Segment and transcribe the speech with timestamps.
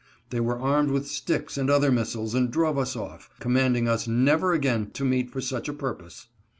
[0.31, 4.51] They were armed with sticks and other missiles and drove us off, commanding us never
[4.51, 6.25] again to meet for such a purpose.